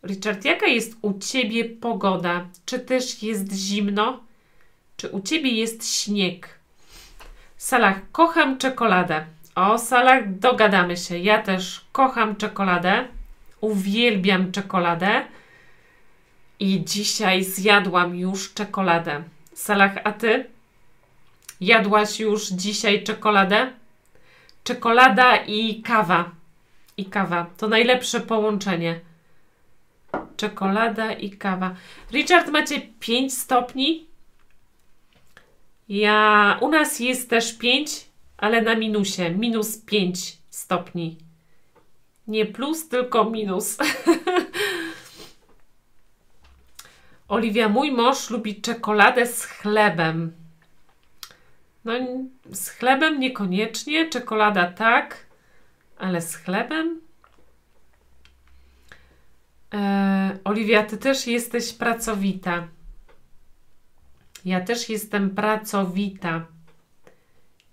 Richard, 0.05 0.45
jaka 0.45 0.67
jest 0.67 0.97
u 1.03 1.19
ciebie 1.19 1.65
pogoda? 1.65 2.49
Czy 2.65 2.79
też 2.79 3.23
jest 3.23 3.53
zimno? 3.53 4.25
Czy 4.97 5.09
u 5.09 5.21
ciebie 5.21 5.51
jest 5.51 5.95
śnieg? 5.95 6.59
Salah, 7.57 8.01
kocham 8.13 8.59
czekoladę. 8.59 9.27
O, 9.55 9.79
Salah, 9.79 10.39
dogadamy 10.39 10.97
się. 10.97 11.19
Ja 11.19 11.43
też 11.43 11.85
kocham 11.93 12.37
czekoladę. 12.37 13.09
Uwielbiam 13.61 14.53
czekoladę. 14.53 15.25
I 16.61 16.85
dzisiaj 16.85 17.45
zjadłam 17.45 18.17
już 18.17 18.55
czekoladę. 18.55 19.23
Salah, 19.55 19.95
a 20.05 20.13
ty? 20.13 20.47
Jadłaś 21.61 22.21
już 22.21 22.49
dzisiaj 22.49 23.05
czekoladę? 23.05 23.73
Czekolada 24.65 25.37
i 25.37 25.83
kawa. 25.83 26.31
I 26.97 27.05
kawa. 27.05 27.47
To 27.57 27.69
najlepsze 27.69 28.21
połączenie. 28.21 29.01
Czekolada 30.37 31.13
i 31.13 31.31
kawa. 31.31 31.75
Richard, 32.13 32.49
macie 32.49 32.81
5 33.01 33.39
stopni? 33.39 34.07
Ja, 35.89 36.59
u 36.61 36.69
nas 36.69 37.01
jest 37.01 37.31
też 37.31 37.59
5, 37.59 38.12
ale 38.43 38.63
na 38.63 38.75
minusie. 38.75 39.31
Minus 39.31 39.79
5 39.79 40.39
stopni. 40.51 41.19
Nie 42.27 42.47
plus, 42.47 42.89
tylko 42.89 43.31
minus. 43.31 43.79
Oliwia, 47.29 47.69
mój 47.69 47.93
mąż 47.93 48.31
lubi 48.31 48.61
czekoladę 48.61 49.27
z 49.27 49.45
chlebem. 49.45 50.33
No, 51.85 51.93
z 52.53 52.69
chlebem 52.69 53.21
niekoniecznie, 53.21 54.09
czekolada 54.09 54.73
tak, 54.73 55.27
ale 55.99 56.23
z 56.23 56.37
chlebem? 56.37 57.01
E, 59.75 60.39
Oliwia, 60.45 60.83
ty 60.83 60.99
też 60.99 61.27
jesteś 61.27 61.73
pracowita. 61.73 62.69
Ja 64.45 64.61
też 64.61 64.89
jestem 64.89 65.31
pracowita. 65.31 66.47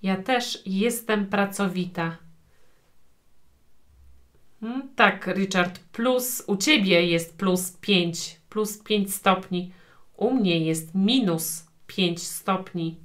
Ja 0.02 0.18
też 0.18 0.62
jestem 0.66 1.28
pracowita. 1.28 2.18
Hmm, 4.60 4.90
tak, 4.96 5.28
Richard, 5.28 5.80
plus 5.80 6.44
u 6.48 6.58
ciebie 6.58 7.08
jest 7.08 7.38
plus 7.38 7.72
5, 7.72 8.40
plus 8.50 8.78
5 8.78 9.16
stopni. 9.16 9.72
U 10.18 10.34
mnie 10.34 10.60
jest 10.60 10.96
minus 10.96 11.64
5 11.88 12.24
stopni. 12.24 12.96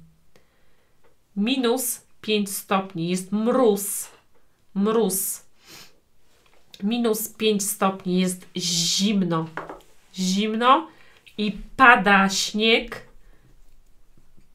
Minus 1.35 2.01
5 2.21 2.51
stopni 2.51 3.09
jest 3.09 3.31
mróz. 3.31 4.07
Mróz. 4.73 5.45
Minus 6.83 7.29
5 7.29 7.63
stopni 7.63 8.19
jest 8.19 8.47
zimno. 8.57 9.47
Zimno 10.15 10.87
i 11.37 11.51
pada 11.77 12.29
śnieg 12.29 13.07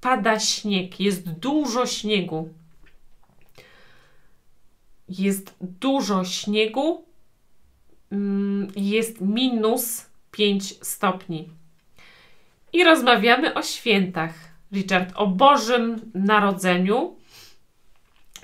pada 0.00 0.40
śnieg, 0.40 1.00
jest 1.00 1.30
dużo 1.30 1.86
śniegu. 1.86 2.48
Jest 5.08 5.56
dużo 5.60 6.24
śniegu, 6.24 7.04
mm, 8.12 8.68
jest 8.76 9.20
minus 9.20 10.06
5 10.30 10.74
stopni. 10.86 11.48
I 12.72 12.84
rozmawiamy 12.84 13.54
o 13.54 13.62
świętach. 13.62 14.34
Richard, 14.72 15.12
o 15.14 15.26
Bożym 15.26 16.10
Narodzeniu. 16.14 17.16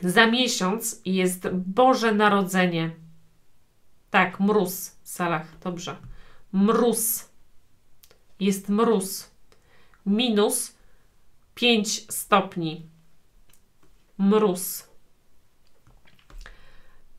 Za 0.03 0.27
miesiąc 0.27 1.01
jest 1.05 1.49
Boże 1.53 2.15
Narodzenie. 2.15 2.91
Tak, 4.11 4.41
mróz, 4.41 4.97
Salach, 5.03 5.59
dobrze. 5.65 5.97
Mróz. 6.53 7.29
Jest 8.41 8.69
mróz. 8.69 9.31
Minus 10.07 10.76
5 11.57 12.13
stopni. 12.13 12.87
Mróz. 14.19 14.89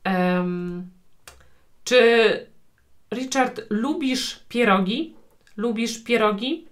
Um, 0.06 0.90
czy 1.84 2.46
Richard, 3.14 3.60
lubisz 3.70 4.44
pierogi? 4.48 5.14
Lubisz 5.56 6.04
pierogi? 6.04 6.68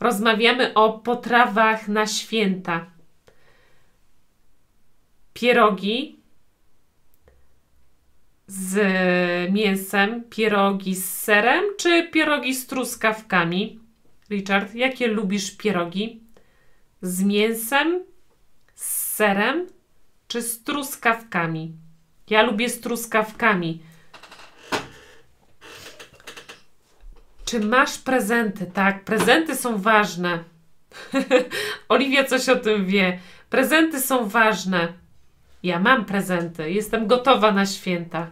Rozmawiamy 0.00 0.74
o 0.74 0.98
potrawach 0.98 1.88
na 1.88 2.06
święta. 2.06 2.86
Pierogi 5.32 6.20
z 8.46 9.52
mięsem, 9.52 10.24
pierogi 10.30 10.94
z 10.94 11.18
serem 11.18 11.64
czy 11.78 12.08
pierogi 12.08 12.54
z 12.54 12.66
truskawkami? 12.66 13.80
Richard, 14.30 14.74
jakie 14.74 15.08
lubisz 15.08 15.56
pierogi? 15.56 16.29
Z 17.02 17.22
mięsem, 17.22 18.04
z 18.74 19.14
serem 19.14 19.66
czy 20.28 20.42
z 20.42 20.62
truskawkami? 20.62 21.72
Ja 22.30 22.42
lubię 22.42 22.68
z 22.68 22.80
truskawkami. 22.80 23.82
Czy 27.44 27.60
masz 27.60 27.98
prezenty? 27.98 28.66
Tak, 28.66 29.04
prezenty 29.04 29.56
są 29.56 29.78
ważne. 29.78 30.44
Oliwia 31.88 32.24
coś 32.24 32.48
o 32.48 32.56
tym 32.56 32.86
wie. 32.86 33.18
Prezenty 33.50 34.00
są 34.00 34.28
ważne. 34.28 34.92
Ja 35.62 35.78
mam 35.78 36.04
prezenty. 36.04 36.70
Jestem 36.70 37.06
gotowa 37.06 37.52
na 37.52 37.66
święta. 37.66 38.30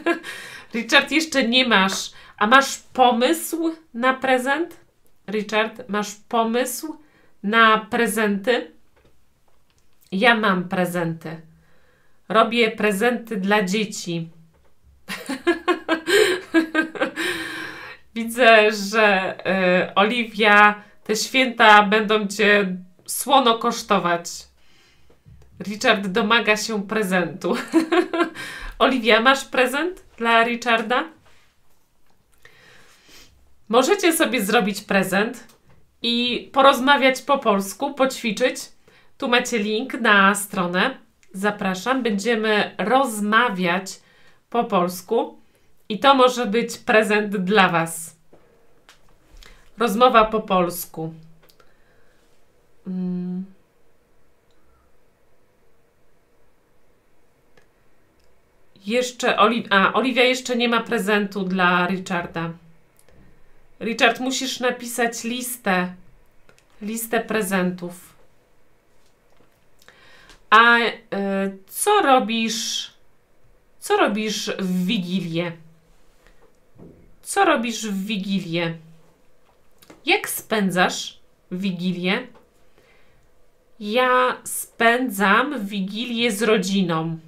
Richard, 0.74 1.10
jeszcze 1.10 1.48
nie 1.48 1.68
masz. 1.68 2.10
A 2.38 2.46
masz 2.46 2.78
pomysł 2.92 3.74
na 3.94 4.14
prezent? 4.14 4.80
Richard, 5.28 5.88
masz 5.88 6.14
pomysł 6.28 6.96
na 7.46 7.78
prezenty. 7.78 8.70
Ja 10.12 10.34
mam 10.34 10.68
prezenty. 10.68 11.40
Robię 12.28 12.70
prezenty 12.70 13.36
dla 13.36 13.62
dzieci. 13.62 14.28
Widzę, 18.14 18.72
że 18.72 19.36
y, 19.88 19.94
Oliwia, 19.94 20.82
te 21.04 21.16
święta 21.16 21.82
będą 21.82 22.26
cię 22.26 22.76
słono 23.06 23.58
kosztować. 23.58 24.28
Richard 25.60 26.06
domaga 26.06 26.56
się 26.56 26.86
prezentu. 26.86 27.56
Oliwia, 28.78 29.20
masz 29.20 29.44
prezent 29.44 30.04
dla 30.18 30.44
Richarda? 30.44 31.04
Możecie 33.68 34.12
sobie 34.12 34.44
zrobić 34.44 34.80
prezent 34.80 35.55
i 36.02 36.48
porozmawiać 36.52 37.22
po 37.22 37.38
polsku, 37.38 37.94
poćwiczyć. 37.94 38.56
Tu 39.18 39.28
macie 39.28 39.58
link 39.58 39.94
na 39.94 40.34
stronę. 40.34 40.98
Zapraszam. 41.32 42.02
Będziemy 42.02 42.74
rozmawiać 42.78 44.00
po 44.50 44.64
polsku 44.64 45.38
i 45.88 45.98
to 45.98 46.14
może 46.14 46.46
być 46.46 46.78
prezent 46.78 47.36
dla 47.36 47.68
Was. 47.68 48.16
Rozmowa 49.78 50.24
po 50.24 50.40
polsku. 50.40 51.14
Hmm. 52.84 53.44
Jeszcze 58.86 59.36
Oli 59.36 59.66
A, 59.70 59.92
Oliwia 59.92 60.24
jeszcze 60.24 60.56
nie 60.56 60.68
ma 60.68 60.80
prezentu 60.80 61.44
dla 61.44 61.86
Richarda. 61.86 62.50
Richard, 63.80 64.20
musisz 64.20 64.60
napisać 64.60 65.24
listę, 65.24 65.94
listę 66.82 67.20
prezentów. 67.20 68.16
A 70.50 70.78
y, 70.78 70.92
co 71.66 72.02
robisz? 72.02 72.90
Co 73.78 73.96
robisz 73.96 74.50
w 74.58 74.86
Wigilię? 74.86 75.52
Co 77.22 77.44
robisz 77.44 77.86
w 77.86 78.06
Wigilię? 78.06 78.76
Jak 80.06 80.28
spędzasz 80.28 81.18
Wigilię? 81.52 82.26
Ja 83.80 84.36
spędzam 84.44 85.66
Wigilię 85.66 86.32
z 86.32 86.42
rodziną 86.42 87.18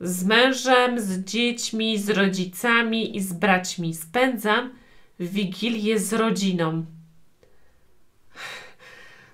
z 0.00 0.24
mężem, 0.24 1.00
z 1.00 1.24
dziećmi, 1.24 1.98
z 1.98 2.10
rodzicami 2.10 3.16
i 3.16 3.20
z 3.20 3.32
braćmi. 3.32 3.94
Spędzam 3.94 4.74
wigilię 5.20 5.98
z 5.98 6.12
rodziną. 6.12 6.86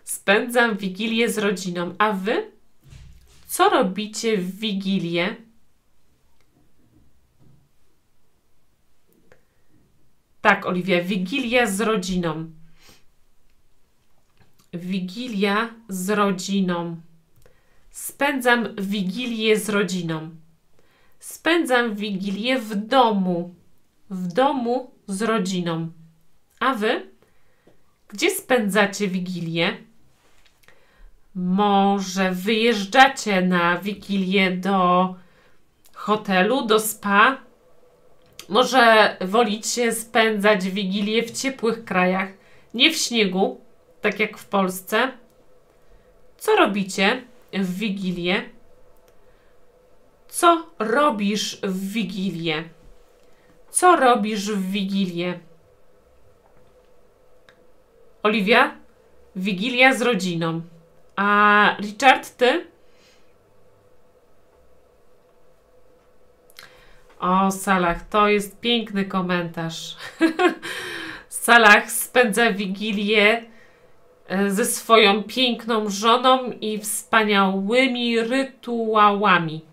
Spędzam 0.05 0.77
wigilię 0.77 1.29
z 1.29 1.39
rodziną. 1.39 1.95
A 1.99 2.13
wy? 2.13 2.51
Co 3.47 3.69
robicie 3.69 4.39
w 4.39 4.59
wigilię? 4.59 5.37
Tak, 10.41 10.67
Oliwia, 10.67 11.03
wigilia 11.03 11.67
z 11.67 11.81
rodziną. 11.81 12.51
Wigilia 14.73 15.75
z 15.89 16.11
rodziną. 16.11 17.01
Spędzam 17.91 18.77
wigilię 18.77 19.59
z 19.59 19.69
rodziną. 19.69 20.42
Spędzam 21.23 21.95
Wigilię 21.95 22.59
w 22.59 22.75
domu. 22.75 23.55
W 24.11 24.27
domu 24.27 24.91
z 25.07 25.23
rodziną. 25.23 25.93
A 26.61 26.75
wy? 26.75 27.11
Gdzie 28.09 28.31
spędzacie 28.31 29.09
Wigilię? 29.09 29.77
Może 31.35 32.31
wyjeżdżacie 32.31 33.41
na 33.41 33.79
wigilię 33.79 34.51
do 34.51 35.15
hotelu, 35.95 36.67
do 36.67 36.81
spa. 36.81 37.39
Może 38.49 39.17
wolicie 39.21 39.93
spędzać 39.93 40.69
wigilię 40.69 41.23
w 41.23 41.31
ciepłych 41.31 41.85
krajach, 41.85 42.29
nie 42.75 42.91
w 42.91 42.97
śniegu, 42.97 43.61
tak 44.01 44.21
jak 44.21 44.39
w 44.39 44.47
Polsce. 44.47 45.13
Co 46.39 46.57
robicie 46.57 47.23
w 47.53 47.79
wigilię? 47.79 48.43
Co 50.33 50.67
robisz 50.79 51.61
w 51.63 51.93
wigilię? 51.93 52.65
Co 53.71 53.97
robisz 53.97 54.51
w 54.51 54.71
wigilię? 54.71 55.39
Oliwia? 58.23 58.77
Wigilia 59.37 59.95
z 59.95 60.03
rodziną. 60.03 60.61
A 61.17 61.77
Richard, 61.81 62.37
ty? 62.37 62.67
O, 67.21 67.51
Salah, 67.51 68.09
to 68.09 68.29
jest 68.29 68.61
piękny 68.61 69.05
komentarz. 69.05 69.97
Salah 71.29 71.91
spędza 71.91 72.53
Wigilię 72.53 73.43
e, 74.29 74.51
ze 74.51 74.65
swoją 74.65 75.23
piękną 75.23 75.91
żoną 75.91 76.51
i 76.61 76.79
wspaniałymi 76.79 78.21
rytuałami. 78.21 79.72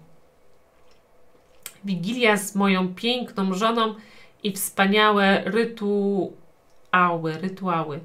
Wigilia 1.86 2.38
z 2.38 2.56
moją 2.56 2.96
piękną 2.96 3.54
żoną 3.54 3.96
i 4.44 4.52
wspaniałe 4.52 5.44
rytuały, 5.46 7.34
rytuały. 7.42 8.00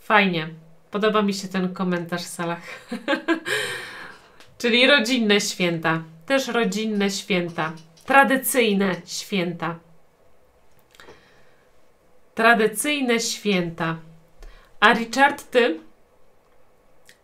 Fajnie. 0.00 0.48
Podoba 0.90 1.22
mi 1.22 1.34
się 1.34 1.48
ten 1.48 1.74
komentarz 1.74 2.22
w 2.22 2.28
salach. 2.28 2.62
Czyli 4.58 4.86
rodzinne 4.86 5.40
święta. 5.40 6.02
Też 6.26 6.48
rodzinne 6.48 7.10
święta. 7.10 7.72
Tradycyjne 8.06 8.94
święta. 9.06 9.78
Tradycyjne 12.34 13.20
święta. 13.20 13.96
A 14.80 14.92
Richard, 14.92 15.50
ty 15.50 15.80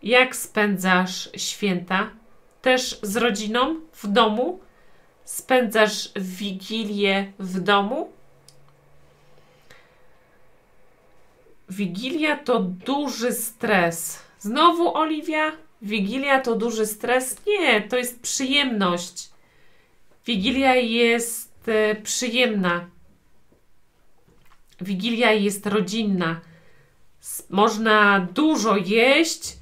jak 0.02 0.36
spędzasz 0.36 1.30
święta? 1.36 2.10
Też 2.64 2.98
z 3.02 3.16
rodziną 3.16 3.80
w 3.92 4.06
domu? 4.06 4.60
Spędzasz 5.24 6.10
wigilię 6.16 7.32
w 7.38 7.60
domu? 7.60 8.12
Wigilia 11.68 12.36
to 12.36 12.60
duży 12.60 13.32
stres. 13.32 14.18
Znowu 14.38 14.96
Oliwia? 14.96 15.52
Wigilia 15.82 16.40
to 16.40 16.54
duży 16.54 16.86
stres? 16.86 17.36
Nie, 17.46 17.82
to 17.82 17.96
jest 17.96 18.22
przyjemność. 18.22 19.30
Wigilia 20.26 20.74
jest 20.74 21.68
e, 21.68 21.94
przyjemna. 21.94 22.86
Wigilia 24.80 25.32
jest 25.32 25.66
rodzinna. 25.66 26.40
Można 27.50 28.28
dużo 28.34 28.76
jeść, 28.76 29.56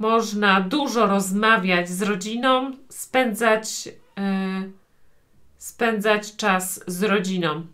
można 0.00 0.60
dużo 0.60 1.06
rozmawiać 1.06 1.88
z 1.88 2.02
rodziną, 2.02 2.72
spędzać, 2.88 3.88
e, 4.18 4.62
spędzać 5.58 6.36
czas 6.36 6.84
z 6.86 7.02
rodziną. 7.02 7.66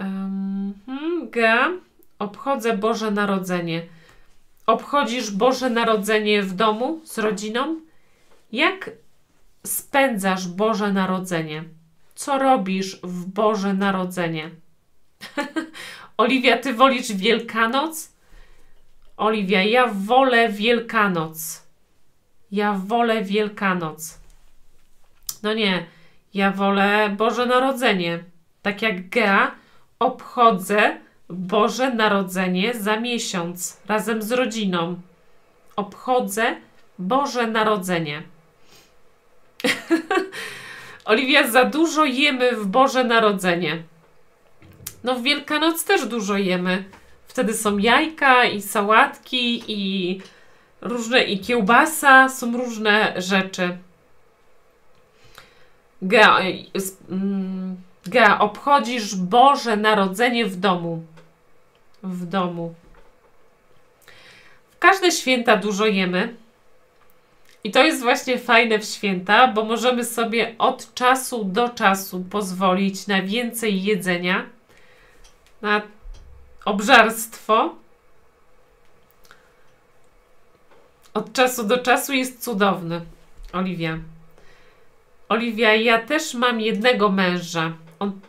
Um, 0.00 0.74
G. 1.30 1.58
Obchodzę 2.18 2.76
Boże 2.76 3.10
Narodzenie. 3.10 3.82
Obchodzisz 4.66 5.30
Boże 5.30 5.70
Narodzenie 5.70 6.42
w 6.42 6.54
domu 6.54 7.00
z 7.04 7.18
rodziną? 7.18 7.80
Jak 8.52 8.90
spędzasz 9.66 10.48
Boże 10.48 10.92
Narodzenie? 10.92 11.64
Co 12.14 12.38
robisz 12.38 13.00
w 13.02 13.26
Boże 13.26 13.74
Narodzenie? 13.74 14.50
Oliwia, 16.16 16.58
ty 16.58 16.74
wolisz 16.74 17.12
Wielkanoc? 17.12 18.15
Oliwia, 19.16 19.62
ja 19.62 19.86
wolę 19.86 20.48
Wielkanoc. 20.48 21.62
Ja 22.52 22.72
wolę 22.86 23.24
Wielkanoc. 23.24 24.18
No 25.42 25.54
nie, 25.54 25.86
ja 26.34 26.50
wolę 26.50 27.14
Boże 27.16 27.46
Narodzenie. 27.46 28.24
Tak 28.62 28.82
jak 28.82 29.08
Gea 29.08 29.54
obchodzę 29.98 30.98
Boże 31.28 31.94
Narodzenie 31.94 32.74
za 32.74 33.00
miesiąc 33.00 33.80
razem 33.88 34.22
z 34.22 34.32
rodziną. 34.32 35.00
Obchodzę 35.76 36.56
Boże 36.98 37.46
Narodzenie. 37.46 38.22
Oliwia, 41.04 41.48
za 41.48 41.64
dużo 41.64 42.04
jemy 42.04 42.56
w 42.56 42.66
Boże 42.66 43.04
Narodzenie. 43.04 43.82
No 45.04 45.14
w 45.14 45.22
Wielkanoc 45.22 45.84
też 45.84 46.06
dużo 46.06 46.36
jemy. 46.36 46.84
Wtedy 47.36 47.54
są 47.54 47.78
jajka 47.78 48.44
i 48.44 48.62
sałatki 48.62 49.62
i 49.68 50.20
różne 50.80 51.24
i 51.24 51.40
kiełbasa, 51.40 52.28
są 52.28 52.56
różne 52.56 53.14
rzeczy. 53.16 53.76
Gea, 56.02 56.38
mm, 57.10 57.76
Gea, 58.06 58.38
obchodzisz 58.38 59.16
Boże 59.16 59.76
Narodzenie 59.76 60.46
w 60.46 60.56
domu. 60.56 61.02
W 62.02 62.26
domu. 62.26 62.74
W 64.70 64.78
każde 64.78 65.12
święta 65.12 65.56
dużo 65.56 65.86
jemy. 65.86 66.34
I 67.64 67.70
to 67.70 67.84
jest 67.84 68.02
właśnie 68.02 68.38
fajne 68.38 68.78
w 68.78 68.84
święta, 68.84 69.48
bo 69.48 69.64
możemy 69.64 70.04
sobie 70.04 70.54
od 70.58 70.94
czasu 70.94 71.44
do 71.44 71.68
czasu 71.68 72.24
pozwolić 72.30 73.06
na 73.06 73.22
więcej 73.22 73.82
jedzenia, 73.82 74.46
na 75.62 75.82
obżarstwo. 76.66 77.74
Od 81.14 81.32
czasu 81.32 81.64
do 81.64 81.78
czasu 81.78 82.12
jest 82.12 82.44
cudowny. 82.44 83.00
Oliwia. 83.52 83.98
Oliwia, 85.28 85.74
ja 85.74 85.98
też 86.06 86.34
mam 86.34 86.60
jednego 86.60 87.08
męża. 87.08 87.72
On 87.98 88.20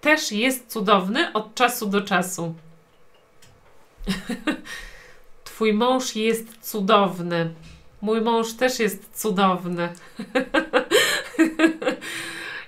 też 0.00 0.32
jest 0.32 0.72
cudowny 0.72 1.32
od 1.32 1.54
czasu 1.54 1.86
do 1.86 2.00
czasu. 2.00 2.54
Twój 5.44 5.72
mąż 5.72 6.16
jest 6.16 6.70
cudowny. 6.70 7.54
Mój 8.00 8.20
mąż 8.20 8.54
też 8.54 8.78
jest 8.78 9.20
cudowny. 9.20 9.88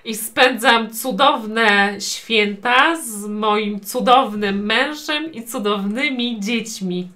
I 0.05 0.15
spędzam 0.15 0.93
cudowne 0.93 1.95
święta 1.99 3.01
z 3.01 3.25
moim 3.25 3.79
cudownym 3.79 4.65
mężem 4.65 5.33
i 5.33 5.43
cudownymi 5.43 6.39
dziećmi. 6.39 7.09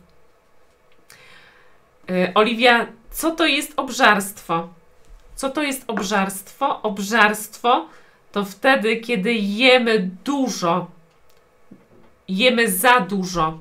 Yy, 2.09 2.31
Oliwia, 2.33 2.87
co 3.11 3.31
to 3.31 3.45
jest 3.45 3.73
obżarstwo? 3.77 4.69
Co 5.35 5.49
to 5.49 5.63
jest 5.63 5.83
obżarstwo? 5.87 6.81
Obżarstwo 6.81 7.87
to 8.31 8.45
wtedy, 8.45 8.97
kiedy 8.97 9.33
jemy 9.33 10.09
dużo. 10.23 10.87
Jemy 12.27 12.71
za 12.71 12.99
dużo. 12.99 13.57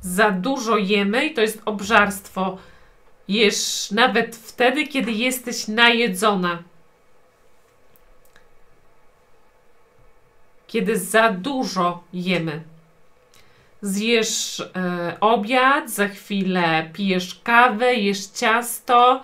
Za 0.00 0.30
dużo 0.30 0.76
jemy 0.76 1.26
i 1.26 1.34
to 1.34 1.40
jest 1.40 1.62
obżarstwo. 1.64 2.58
Jesz 3.28 3.90
nawet 3.90 4.36
wtedy, 4.36 4.86
kiedy 4.86 5.12
jesteś 5.12 5.68
najedzona. 5.68 6.62
Kiedy 10.72 10.98
za 10.98 11.28
dużo 11.28 12.04
jemy. 12.12 12.62
Zjesz 13.82 14.60
e, 14.60 15.16
obiad, 15.20 15.90
za 15.90 16.08
chwilę 16.08 16.90
pijesz 16.92 17.40
kawę, 17.44 17.94
jesz 17.94 18.26
ciasto, 18.26 19.22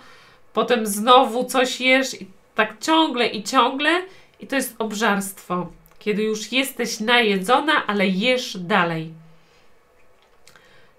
potem 0.53 0.87
znowu 0.87 1.45
coś 1.45 1.81
jesz 1.81 2.21
i 2.23 2.27
tak 2.55 2.79
ciągle 2.81 3.27
i 3.27 3.43
ciągle 3.43 4.03
i 4.41 4.47
to 4.47 4.57
jest 4.57 4.75
obżarstwo. 4.79 5.73
Kiedy 5.99 6.23
już 6.23 6.53
jesteś 6.53 7.01
najedzona, 7.01 7.87
ale 7.87 8.07
jesz 8.07 8.57
dalej. 8.59 9.13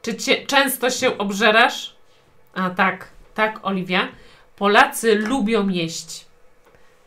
Czy 0.02 0.16
cię, 0.16 0.46
często 0.46 0.90
się 0.90 1.18
obżerasz? 1.18 1.96
A 2.54 2.70
tak, 2.70 3.08
tak, 3.36 3.60
Oliwia. 3.64 4.08
Polacy 4.56 5.16
lubią 5.16 5.70
jeść. 5.70 6.26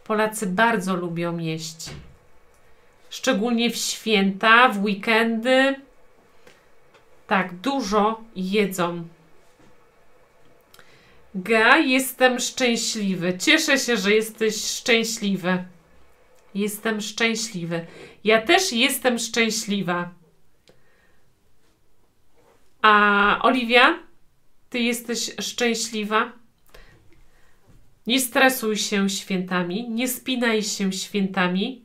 Polacy 0.05 0.47
bardzo 0.47 0.97
lubią 0.97 1.39
jeść. 1.39 1.91
Szczególnie 3.13 3.71
w 3.71 3.77
święta, 3.77 4.69
w 4.69 4.85
weekendy. 4.85 5.75
Tak, 7.27 7.55
dużo 7.55 8.25
jedzą. 8.37 9.09
Ga, 11.35 11.79
jestem 11.79 12.41
szczęśliwy. 12.41 13.39
Cieszę 13.39 13.79
się, 13.79 13.97
że 13.97 14.13
jesteś 14.13 14.65
szczęśliwy. 14.65 15.65
Jestem 16.55 17.01
szczęśliwy. 17.01 17.87
Ja 18.25 18.43
też 18.43 18.73
jestem 18.73 19.19
szczęśliwa. 19.19 20.11
A 22.83 23.39
Oliwia, 23.43 23.99
ty 24.71 24.79
jesteś 24.79 25.31
szczęśliwa? 25.41 26.33
Nie 28.07 28.21
stresuj 28.21 28.77
się 28.77 29.11
świętami, 29.11 29.91
nie 29.91 30.09
spinaj 30.09 30.63
się 30.63 30.93
świętami, 30.93 31.83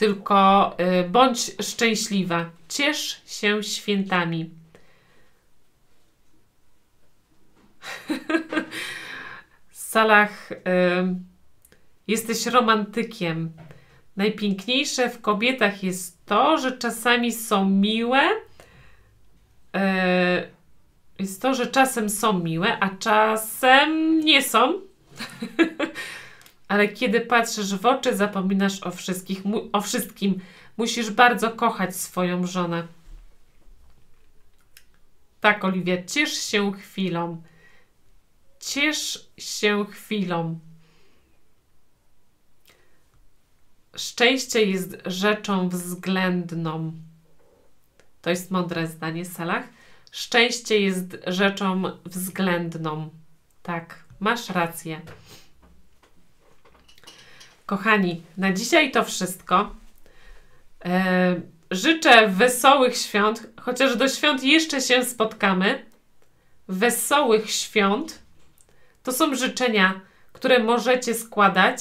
tylko 0.00 0.76
y, 0.80 1.08
bądź 1.08 1.50
szczęśliwa. 1.62 2.50
Ciesz 2.68 3.22
się 3.26 3.62
świętami. 3.62 4.50
Salach, 9.70 10.52
y, 10.52 10.56
jesteś 12.06 12.46
romantykiem. 12.46 13.52
Najpiękniejsze 14.16 15.10
w 15.10 15.20
kobietach 15.20 15.82
jest 15.82 16.26
to, 16.26 16.58
że 16.58 16.78
czasami 16.78 17.32
są 17.32 17.70
miłe. 17.70 18.22
Y, 18.30 19.80
jest 21.18 21.42
to, 21.42 21.54
że 21.54 21.66
czasem 21.66 22.10
są 22.10 22.38
miłe, 22.38 22.78
a 22.80 22.90
czasem 22.90 24.20
nie 24.20 24.42
są. 24.42 24.80
Ale 26.70 26.88
kiedy 26.88 27.20
patrzysz 27.20 27.74
w 27.74 27.86
oczy, 27.86 28.16
zapominasz 28.16 28.82
o, 28.82 28.90
wszystkich, 28.90 29.42
o 29.72 29.80
wszystkim. 29.80 30.40
Musisz 30.76 31.10
bardzo 31.10 31.50
kochać 31.50 31.96
swoją 31.96 32.46
żonę. 32.46 32.86
Tak, 35.40 35.64
Oliwia, 35.64 36.02
ciesz 36.04 36.32
się 36.32 36.72
chwilą. 36.72 37.42
Ciesz 38.60 39.30
się 39.38 39.86
chwilą. 39.90 40.58
Szczęście 43.96 44.64
jest 44.64 44.96
rzeczą 45.06 45.68
względną. 45.68 46.92
To 48.22 48.30
jest 48.30 48.50
mądre 48.50 48.86
zdanie, 48.86 49.24
Salah. 49.24 49.64
Szczęście 50.12 50.80
jest 50.80 51.16
rzeczą 51.26 51.82
względną. 52.04 53.10
Tak, 53.62 54.04
masz 54.20 54.50
rację. 54.50 55.00
Kochani, 57.70 58.22
na 58.36 58.52
dzisiaj 58.52 58.90
to 58.90 59.04
wszystko. 59.04 59.74
E, 60.84 61.40
życzę 61.70 62.28
wesołych 62.28 62.96
świąt, 62.96 63.46
chociaż 63.60 63.96
do 63.96 64.08
świąt 64.08 64.44
jeszcze 64.44 64.80
się 64.80 65.04
spotkamy. 65.04 65.86
Wesołych 66.68 67.50
świąt. 67.50 68.22
To 69.02 69.12
są 69.12 69.34
życzenia, 69.34 70.00
które 70.32 70.58
możecie 70.58 71.14
składać 71.14 71.78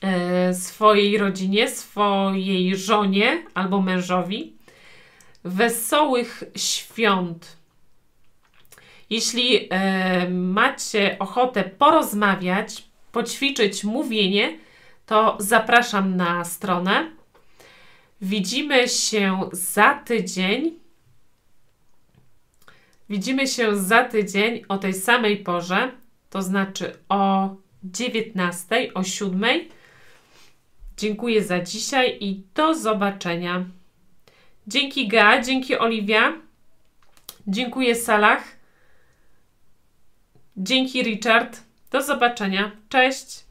e, 0.00 0.54
swojej 0.54 1.18
rodzinie, 1.18 1.68
swojej 1.68 2.76
żonie 2.76 3.42
albo 3.54 3.80
mężowi. 3.80 4.56
Wesołych 5.44 6.44
świąt. 6.56 7.56
Jeśli 9.10 9.68
e, 9.70 10.30
macie 10.30 11.16
ochotę 11.18 11.64
porozmawiać, 11.64 12.89
poćwiczyć 13.12 13.84
mówienie, 13.84 14.58
to 15.06 15.36
zapraszam 15.40 16.16
na 16.16 16.44
stronę. 16.44 17.10
Widzimy 18.20 18.88
się 18.88 19.40
za 19.52 19.94
tydzień. 19.94 20.78
Widzimy 23.08 23.46
się 23.46 23.76
za 23.76 24.04
tydzień 24.04 24.62
o 24.68 24.78
tej 24.78 24.94
samej 24.94 25.36
porze, 25.36 25.92
to 26.30 26.42
znaczy 26.42 26.96
o 27.08 27.54
19, 27.84 28.94
o 28.94 29.04
7. 29.04 29.44
Dziękuję 30.96 31.44
za 31.44 31.60
dzisiaj 31.60 32.16
i 32.20 32.42
do 32.54 32.74
zobaczenia. 32.74 33.64
Dzięki 34.66 35.08
Ga, 35.08 35.42
dzięki 35.42 35.78
Oliwia. 35.78 36.32
Dziękuję 37.46 37.94
Salah. 37.94 38.44
Dzięki 40.56 41.02
Richard. 41.02 41.69
Do 41.90 42.02
zobaczenia. 42.02 42.70
Cześć! 42.88 43.49